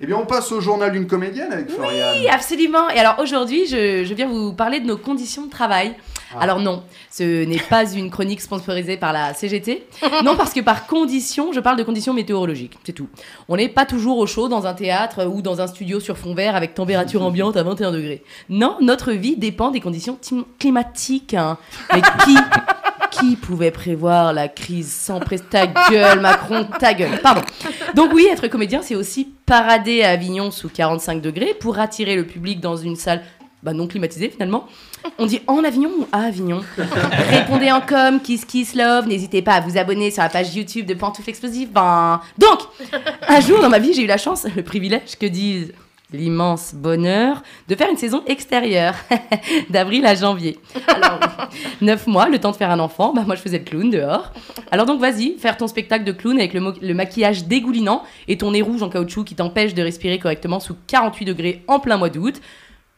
Eh 0.00 0.06
bien, 0.06 0.16
on 0.16 0.26
passe 0.26 0.50
au 0.52 0.60
journal 0.60 0.90
d'une 0.92 1.06
comédienne 1.06 1.52
avec 1.52 1.70
Florian. 1.70 2.06
Oui, 2.16 2.28
absolument. 2.28 2.88
Et 2.90 2.98
alors 2.98 3.16
aujourd'hui, 3.18 3.66
je, 3.66 4.04
je 4.04 4.14
viens 4.14 4.26
vous 4.28 4.52
parler 4.52 4.80
de 4.80 4.86
nos 4.86 4.96
conditions 4.96 5.44
de 5.46 5.50
travail. 5.50 5.94
Ah. 6.34 6.38
Alors 6.40 6.60
non, 6.60 6.82
ce 7.10 7.44
n'est 7.44 7.58
pas 7.58 7.84
une 7.92 8.10
chronique 8.10 8.40
sponsorisée 8.40 8.96
par 8.96 9.12
la 9.12 9.34
CGT. 9.34 9.86
Non, 10.24 10.36
parce 10.36 10.52
que 10.54 10.60
par 10.60 10.86
conditions, 10.86 11.52
je 11.52 11.60
parle 11.60 11.76
de 11.76 11.82
conditions 11.82 12.14
météorologiques, 12.14 12.78
c'est 12.84 12.92
tout. 12.92 13.08
On 13.48 13.56
n'est 13.56 13.68
pas 13.68 13.84
toujours 13.86 14.18
au 14.18 14.26
chaud 14.26 14.48
dans 14.48 14.66
un 14.66 14.72
théâtre 14.74 15.26
ou 15.26 15.42
dans 15.42 15.60
un 15.60 15.66
studio 15.66 16.00
sur 16.00 16.16
fond 16.16 16.34
vert 16.34 16.54
avec 16.56 16.74
température 16.74 17.22
ambiante 17.22 17.56
à 17.56 17.62
21 17.62 17.92
degrés. 17.92 18.22
Non, 18.48 18.76
notre 18.80 19.12
vie 19.12 19.36
dépend 19.36 19.70
des 19.70 19.80
conditions 19.80 20.18
climatiques. 20.58 21.34
hein. 21.34 21.58
Mais 21.92 22.00
qui, 22.24 22.36
qui 23.12 23.36
pouvait 23.36 23.70
prévoir 23.70 24.32
la 24.32 24.48
crise 24.48 24.92
sans 24.92 25.20
presse 25.20 25.44
Ta 25.50 25.66
gueule, 25.66 26.20
Macron, 26.20 26.66
ta 26.78 26.94
gueule. 26.94 27.20
Pardon. 27.22 27.42
Donc 27.94 28.12
oui, 28.12 28.26
être 28.30 28.48
comédien, 28.48 28.80
c'est 28.82 28.96
aussi 28.96 29.28
parader 29.46 30.02
à 30.02 30.10
Avignon 30.10 30.50
sous 30.50 30.68
45 30.68 31.20
degrés 31.20 31.54
pour 31.58 31.78
attirer 31.78 32.16
le 32.16 32.26
public 32.26 32.60
dans 32.60 32.76
une 32.76 32.96
salle 32.96 33.22
bah, 33.62 33.72
non 33.72 33.86
climatisée 33.86 34.28
finalement. 34.28 34.66
On 35.18 35.26
dit 35.26 35.40
en 35.46 35.62
Avignon 35.64 35.90
ou 35.98 36.06
à 36.12 36.22
Avignon? 36.22 36.62
Répondez 37.30 37.70
en 37.70 37.80
com, 37.80 38.20
kiss 38.20 38.44
kiss 38.44 38.74
love. 38.74 39.06
N'hésitez 39.06 39.42
pas 39.42 39.54
à 39.54 39.60
vous 39.60 39.76
abonner 39.76 40.10
sur 40.10 40.22
la 40.22 40.28
page 40.28 40.54
YouTube 40.54 40.86
de 40.86 40.94
Pantoufles 40.94 41.30
Explosives. 41.30 41.70
Ben... 41.70 42.20
Donc, 42.38 42.60
un 43.28 43.40
jour 43.40 43.60
dans 43.60 43.68
ma 43.68 43.78
vie, 43.78 43.92
j'ai 43.94 44.02
eu 44.02 44.06
la 44.06 44.18
chance, 44.18 44.46
le 44.56 44.62
privilège, 44.62 45.16
que 45.18 45.26
disent 45.26 45.72
l'immense 46.12 46.74
bonheur 46.74 47.42
de 47.68 47.74
faire 47.74 47.90
une 47.90 47.96
saison 47.96 48.22
extérieure 48.26 48.94
d'avril 49.70 50.06
à 50.06 50.14
janvier. 50.14 50.58
Alors, 50.88 51.20
neuf 51.80 52.06
mois, 52.06 52.28
le 52.28 52.38
temps 52.38 52.50
de 52.50 52.56
faire 52.56 52.70
un 52.70 52.78
enfant. 52.78 53.12
Bah, 53.12 53.24
moi, 53.26 53.36
je 53.36 53.40
faisais 53.40 53.58
le 53.58 53.64
clown 53.64 53.90
dehors. 53.90 54.32
Alors 54.70 54.86
donc, 54.86 55.00
vas-y, 55.00 55.38
faire 55.38 55.56
ton 55.56 55.66
spectacle 55.66 56.04
de 56.04 56.12
clown 56.12 56.38
avec 56.38 56.54
le, 56.54 56.74
le 56.80 56.94
maquillage 56.94 57.44
dégoulinant 57.44 58.02
et 58.28 58.38
ton 58.38 58.52
nez 58.52 58.62
rouge 58.62 58.82
en 58.82 58.88
caoutchouc 58.88 59.24
qui 59.24 59.34
t'empêche 59.34 59.74
de 59.74 59.82
respirer 59.82 60.18
correctement 60.18 60.60
sous 60.60 60.76
48 60.86 61.24
degrés 61.24 61.64
en 61.68 61.80
plein 61.80 61.96
mois 61.96 62.10
d'août. 62.10 62.40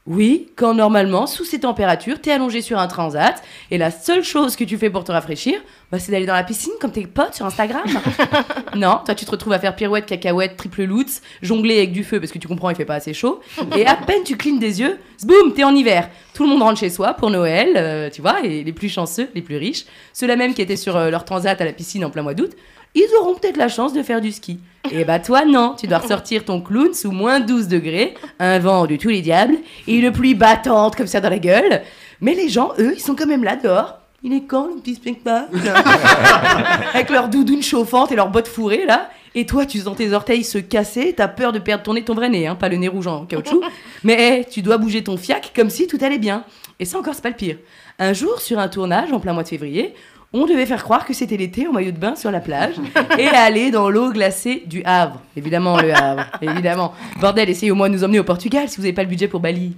Oui, 0.07 0.49
quand 0.55 0.75
normalement, 0.75 1.27
sous 1.27 1.45
ces 1.45 1.60
températures, 1.60 2.21
t'es 2.21 2.30
allongé 2.30 2.60
sur 2.60 2.79
un 2.79 2.88
transat 2.88 3.43
et 3.71 3.79
la 3.79 3.91
seule 3.91 4.23
chose 4.23 4.55
que 4.55 4.63
tu 4.63 4.77
fais 4.77 4.91
pour 4.91 5.02
te 5.02 5.11
rafraîchir, 5.11 5.59
bah, 5.91 5.99
c'est 5.99 6.13
d'aller 6.13 6.27
dans 6.27 6.35
la 6.35 6.45
piscine 6.45 6.74
comme 6.79 6.93
tes 6.93 7.07
potes 7.07 7.33
sur 7.33 7.46
Instagram. 7.46 7.85
non, 8.74 9.01
toi 9.02 9.15
tu 9.15 9.24
te 9.24 9.30
retrouves 9.30 9.55
à 9.55 9.59
faire 9.59 9.74
pirouette, 9.74 10.05
cacahuète, 10.05 10.59
triple 10.59 10.83
lutz, 10.83 11.23
jongler 11.41 11.79
avec 11.79 11.93
du 11.93 12.05
feu 12.05 12.21
parce 12.21 12.33
que 12.33 12.38
tu 12.38 12.46
comprends, 12.46 12.69
il 12.69 12.77
fait 12.77 12.85
pas 12.85 12.96
assez 12.96 13.15
chaud. 13.15 13.41
Et 13.79 13.87
à 13.87 13.96
peine 13.96 14.24
tu 14.24 14.37
clignes 14.37 14.59
des 14.59 14.83
yeux, 14.83 14.99
boum, 15.23 15.55
t'es 15.55 15.65
en 15.65 15.74
hiver. 15.74 16.11
Tout 16.35 16.43
le 16.43 16.51
monde 16.51 16.61
rentre 16.61 16.80
chez 16.80 16.91
soi 16.91 17.15
pour 17.15 17.30
Noël, 17.30 17.73
euh, 17.77 18.11
tu 18.11 18.21
vois, 18.21 18.45
et 18.45 18.63
les 18.63 18.73
plus 18.74 18.91
chanceux, 18.91 19.30
les 19.35 19.41
plus 19.41 19.57
riches, 19.57 19.87
ceux-là 20.13 20.37
même 20.37 20.52
qui 20.52 20.61
étaient 20.61 20.77
sur 20.77 20.96
euh, 20.96 21.09
leur 21.09 21.24
transat 21.24 21.59
à 21.59 21.65
la 21.65 21.73
piscine 21.73 22.05
en 22.05 22.11
plein 22.11 22.23
mois 22.23 22.35
d'août, 22.35 22.52
ils 22.95 23.09
auront 23.18 23.37
peut-être 23.37 23.57
la 23.57 23.68
chance 23.68 23.95
de 23.95 24.02
faire 24.02 24.21
du 24.21 24.33
ski. 24.33 24.61
Et 24.96 25.04
bah 25.04 25.18
toi 25.18 25.45
non, 25.45 25.74
tu 25.76 25.88
dois 25.88 25.98
ressortir 25.98 26.45
ton 26.45 26.60
clown 26.60 26.95
sous 26.95 27.10
moins 27.10 27.40
12 27.40 27.66
degrés, 27.66 28.14
un 28.38 28.60
vent 28.60 28.87
de 28.87 28.95
tous 28.95 29.09
les 29.09 29.23
diables, 29.23 29.56
et 29.88 29.96
une 29.96 30.12
pluie 30.12 30.37
battante 30.37 30.95
comme 30.95 31.09
ça 31.09 31.20
dans 31.20 31.30
la 31.30 31.40
gueule. 31.40 31.82
Mais 32.20 32.34
les 32.34 32.48
gens, 32.48 32.70
eux, 32.78 32.92
ils 32.95 33.00
sont 33.00 33.16
quand 33.16 33.26
même 33.26 33.42
là 33.42 33.56
dehors. 33.56 33.98
Il 34.22 34.32
est 34.32 34.45
quand 34.45 34.68
le 34.68 34.80
petit 34.80 34.95
spectacle? 34.95 35.48
Avec 36.95 37.10
leur 37.10 37.28
doudoune 37.28 37.60
chauffante 37.60 38.12
et 38.12 38.16
leurs 38.16 38.30
bottes 38.30 38.46
fourrées 38.46 38.87
là. 38.87 39.10
Et 39.34 39.46
toi, 39.46 39.66
tu 39.66 39.80
sens 39.80 39.96
tes 39.96 40.12
orteils 40.12 40.45
se 40.45 40.59
casser, 40.59 41.12
t'as 41.12 41.26
peur 41.26 41.50
de 41.50 41.59
perdre 41.59 41.82
ton 41.82 41.95
nez, 41.95 42.04
ton 42.04 42.15
vrai 42.15 42.28
nez, 42.28 42.46
hein, 42.46 42.54
pas 42.54 42.68
le 42.68 42.76
nez 42.76 42.87
rouge 42.87 43.09
en 43.09 43.26
caoutchouc. 43.26 43.65
Mais 44.04 44.42
eh, 44.42 44.48
tu 44.48 44.62
dois 44.62 44.78
bouger 44.78 45.02
ton 45.02 45.16
fiac 45.16 45.50
comme 45.56 45.70
si 45.70 45.88
tout 45.88 45.98
allait 46.02 46.18
bien. 46.18 46.45
Et 46.78 46.84
ça 46.84 46.98
encore, 46.98 47.15
c'est 47.15 47.22
pas 47.22 47.30
le 47.30 47.34
pire. 47.34 47.56
Un 47.98 48.12
jour, 48.12 48.40
sur 48.40 48.60
un 48.60 48.68
tournage 48.68 49.12
en 49.12 49.18
plein 49.18 49.32
mois 49.32 49.42
de 49.42 49.48
février, 49.48 49.92
on 50.35 50.46
devait 50.46 50.66
faire 50.66 50.82
croire 50.82 51.07
que 51.07 51.15
c'était 51.15 51.37
l'été 51.37 51.66
en 51.68 51.73
maillot 51.73 51.93
de 51.93 51.96
bain 51.96 52.16
sur 52.16 52.30
la 52.32 52.40
plage 52.40 52.74
et 53.18 53.29
aller 53.29 53.71
dans 53.71 53.88
l'eau 53.88 54.10
glacée 54.10 54.65
du 54.66 54.82
Havre. 54.85 55.21
Évidemment, 55.37 55.80
le 55.80 55.95
Havre. 55.95 56.27
Évidemment. 56.43 56.93
Bordel, 57.21 57.49
essayez 57.49 57.71
au 57.71 57.77
moins 57.77 57.88
de 57.88 57.95
nous 57.95 58.02
emmener 58.02 58.18
au 58.18 58.24
Portugal 58.24 58.68
si 58.68 58.77
vous 58.77 58.82
n'avez 58.82 58.93
pas 58.93 59.05
le 59.05 59.09
budget 59.09 59.29
pour 59.29 59.38
Bali. 59.38 59.77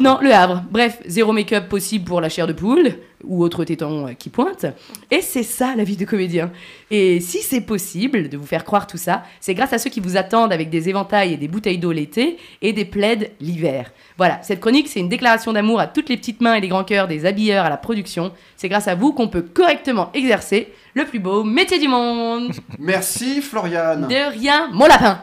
Non, 0.00 0.18
le 0.22 0.32
Havre. 0.32 0.62
Bref, 0.70 0.98
zéro 1.06 1.32
make-up 1.32 1.68
possible 1.68 2.06
pour 2.06 2.22
la 2.22 2.30
chair 2.30 2.46
de 2.46 2.54
poule 2.54 2.94
ou 3.24 3.42
autre 3.42 3.64
téton 3.64 4.08
euh, 4.08 4.12
qui 4.12 4.30
pointe. 4.30 4.66
Et 5.10 5.20
c'est 5.20 5.42
ça 5.42 5.74
la 5.76 5.84
vie 5.84 5.96
de 5.96 6.04
comédien. 6.04 6.50
Et 6.90 7.20
si 7.20 7.38
c'est 7.38 7.60
possible 7.60 8.28
de 8.28 8.36
vous 8.36 8.46
faire 8.46 8.64
croire 8.64 8.86
tout 8.86 8.96
ça, 8.96 9.22
c'est 9.40 9.54
grâce 9.54 9.72
à 9.72 9.78
ceux 9.78 9.90
qui 9.90 10.00
vous 10.00 10.16
attendent 10.16 10.52
avec 10.52 10.70
des 10.70 10.88
éventails 10.88 11.32
et 11.32 11.36
des 11.36 11.48
bouteilles 11.48 11.78
d'eau 11.78 11.92
l'été 11.92 12.36
et 12.60 12.72
des 12.72 12.84
plaids 12.84 13.32
l'hiver. 13.40 13.92
Voilà, 14.18 14.40
cette 14.42 14.60
chronique, 14.60 14.88
c'est 14.88 15.00
une 15.00 15.08
déclaration 15.08 15.52
d'amour 15.52 15.80
à 15.80 15.86
toutes 15.86 16.08
les 16.08 16.16
petites 16.16 16.40
mains 16.40 16.54
et 16.54 16.60
les 16.60 16.68
grands 16.68 16.84
cœurs 16.84 17.08
des 17.08 17.26
habilleurs 17.26 17.64
à 17.64 17.70
la 17.70 17.76
production. 17.76 18.32
C'est 18.56 18.68
grâce 18.68 18.88
à 18.88 18.94
vous 18.94 19.12
qu'on 19.12 19.28
peut 19.28 19.42
correctement 19.42 20.10
exercer 20.14 20.72
le 20.94 21.04
plus 21.04 21.18
beau 21.18 21.44
métier 21.44 21.78
du 21.78 21.88
monde. 21.88 22.52
Merci 22.78 23.40
Florian. 23.40 24.06
De 24.08 24.30
rien, 24.32 24.68
mon 24.72 24.86
lapin 24.86 25.20